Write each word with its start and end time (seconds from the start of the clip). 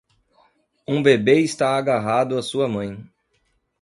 Um 0.87 1.03
bebê 1.03 1.41
está 1.43 1.77
agarrado 1.77 2.35
a 2.35 2.41
sua 2.41 2.67
mãe. 2.67 3.05